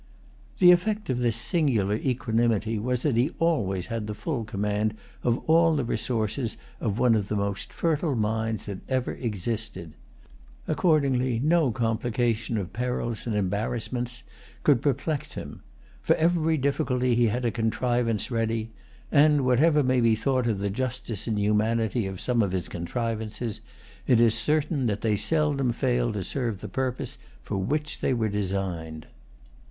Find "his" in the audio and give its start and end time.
22.53-22.67